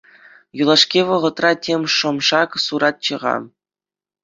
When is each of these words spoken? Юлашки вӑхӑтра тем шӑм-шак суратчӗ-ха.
Юлашки 0.61 1.01
вӑхӑтра 1.07 1.51
тем 1.63 1.81
шӑм-шак 1.95 2.51
суратчӗ-ха. 2.65 3.35